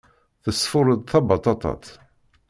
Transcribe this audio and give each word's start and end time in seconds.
Tesfuṛ-d 0.43 1.01
tabaṭaṭat. 1.11 1.85